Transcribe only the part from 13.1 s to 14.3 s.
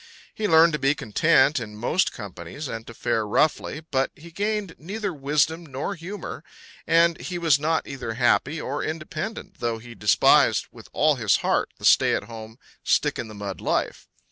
in the mud life.